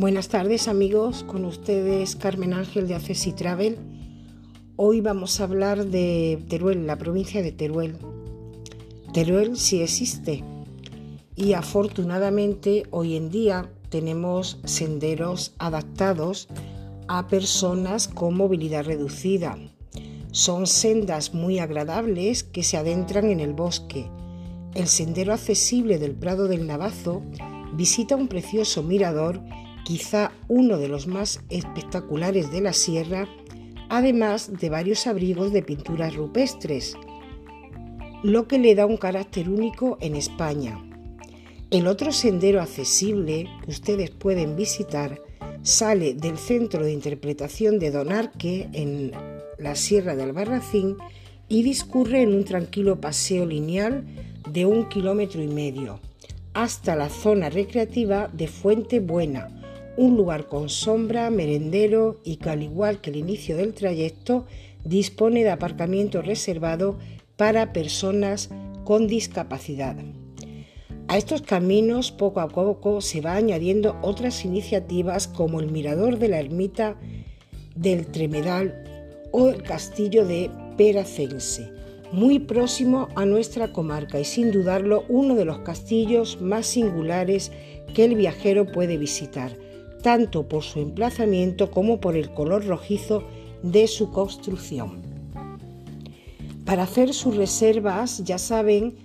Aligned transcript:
Buenas 0.00 0.28
tardes 0.28 0.66
amigos, 0.66 1.24
con 1.24 1.44
ustedes 1.44 2.16
Carmen 2.16 2.54
Ángel 2.54 2.88
de 2.88 2.94
Accesi 2.94 3.34
Travel. 3.34 3.76
Hoy 4.76 5.02
vamos 5.02 5.38
a 5.38 5.44
hablar 5.44 5.84
de 5.84 6.42
Teruel, 6.48 6.86
la 6.86 6.96
provincia 6.96 7.42
de 7.42 7.52
Teruel. 7.52 7.98
Teruel 9.12 9.58
sí 9.58 9.82
existe 9.82 10.42
y 11.36 11.52
afortunadamente 11.52 12.84
hoy 12.88 13.14
en 13.14 13.28
día 13.28 13.70
tenemos 13.90 14.58
senderos 14.64 15.52
adaptados 15.58 16.48
a 17.06 17.28
personas 17.28 18.08
con 18.08 18.38
movilidad 18.38 18.86
reducida. 18.86 19.58
Son 20.30 20.66
sendas 20.66 21.34
muy 21.34 21.58
agradables 21.58 22.42
que 22.42 22.62
se 22.62 22.78
adentran 22.78 23.26
en 23.26 23.40
el 23.40 23.52
bosque. 23.52 24.08
El 24.74 24.86
sendero 24.86 25.34
accesible 25.34 25.98
del 25.98 26.14
Prado 26.14 26.48
del 26.48 26.66
Navazo 26.66 27.20
visita 27.74 28.16
un 28.16 28.28
precioso 28.28 28.82
mirador 28.82 29.42
quizá 29.90 30.30
uno 30.46 30.78
de 30.78 30.86
los 30.86 31.08
más 31.08 31.40
espectaculares 31.48 32.52
de 32.52 32.60
la 32.60 32.72
sierra, 32.72 33.26
además 33.88 34.52
de 34.60 34.70
varios 34.70 35.08
abrigos 35.08 35.52
de 35.52 35.64
pinturas 35.64 36.14
rupestres, 36.14 36.94
lo 38.22 38.46
que 38.46 38.60
le 38.60 38.76
da 38.76 38.86
un 38.86 38.98
carácter 38.98 39.50
único 39.50 39.98
en 40.00 40.14
España. 40.14 40.80
El 41.72 41.88
otro 41.88 42.12
sendero 42.12 42.62
accesible 42.62 43.48
que 43.64 43.72
ustedes 43.72 44.10
pueden 44.10 44.54
visitar 44.54 45.20
sale 45.64 46.14
del 46.14 46.38
centro 46.38 46.84
de 46.84 46.92
interpretación 46.92 47.80
de 47.80 47.90
Donarque 47.90 48.68
en 48.72 49.10
la 49.58 49.74
Sierra 49.74 50.14
de 50.14 50.22
Albarracín 50.22 50.98
y 51.48 51.64
discurre 51.64 52.22
en 52.22 52.32
un 52.32 52.44
tranquilo 52.44 53.00
paseo 53.00 53.44
lineal 53.44 54.04
de 54.48 54.66
un 54.66 54.88
kilómetro 54.88 55.42
y 55.42 55.48
medio 55.48 55.98
hasta 56.54 56.94
la 56.94 57.08
zona 57.08 57.48
recreativa 57.50 58.28
de 58.32 58.46
Fuente 58.46 59.00
Buena, 59.00 59.59
un 60.00 60.16
lugar 60.16 60.46
con 60.46 60.70
sombra, 60.70 61.28
merendero 61.28 62.22
y 62.24 62.36
que 62.36 62.48
al 62.48 62.62
igual 62.62 63.02
que 63.02 63.10
el 63.10 63.16
inicio 63.16 63.58
del 63.58 63.74
trayecto 63.74 64.46
dispone 64.82 65.44
de 65.44 65.50
aparcamiento 65.50 66.22
reservado 66.22 66.98
para 67.36 67.74
personas 67.74 68.48
con 68.84 69.06
discapacidad. 69.06 69.96
A 71.06 71.18
estos 71.18 71.42
caminos 71.42 72.12
poco 72.12 72.40
a 72.40 72.48
poco 72.48 73.02
se 73.02 73.20
va 73.20 73.34
añadiendo 73.34 73.98
otras 74.00 74.46
iniciativas 74.46 75.28
como 75.28 75.60
el 75.60 75.70
Mirador 75.70 76.18
de 76.18 76.28
la 76.28 76.40
Ermita 76.40 76.96
del 77.76 78.06
Tremedal 78.06 78.82
o 79.32 79.48
el 79.48 79.62
Castillo 79.62 80.24
de 80.24 80.50
Peracense, 80.78 81.70
muy 82.10 82.38
próximo 82.38 83.08
a 83.16 83.26
nuestra 83.26 83.70
comarca 83.70 84.18
y 84.18 84.24
sin 84.24 84.50
dudarlo 84.50 85.04
uno 85.10 85.34
de 85.34 85.44
los 85.44 85.58
castillos 85.58 86.40
más 86.40 86.66
singulares 86.66 87.52
que 87.94 88.06
el 88.06 88.14
viajero 88.14 88.64
puede 88.64 88.96
visitar 88.96 89.54
tanto 90.02 90.48
por 90.48 90.62
su 90.62 90.80
emplazamiento 90.80 91.70
como 91.70 92.00
por 92.00 92.16
el 92.16 92.32
color 92.32 92.66
rojizo 92.66 93.22
de 93.62 93.86
su 93.86 94.10
construcción. 94.10 95.02
Para 96.64 96.84
hacer 96.84 97.12
sus 97.14 97.36
reservas, 97.36 98.24
ya 98.24 98.38
saben, 98.38 98.96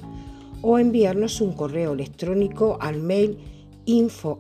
o 0.62 0.78
enviarnos 0.78 1.42
un 1.42 1.52
correo 1.54 1.94
electrónico 1.94 2.78
al 2.80 3.02
mail 3.02 3.40
info 3.86 4.40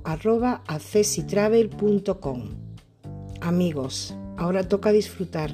Amigos, 3.41 4.15
Ahora 4.42 4.64
toca 4.67 4.92
disfrutar. 4.92 5.52